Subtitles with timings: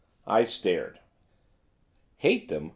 [0.25, 0.97] I stared.
[2.17, 2.69] 'Hate them?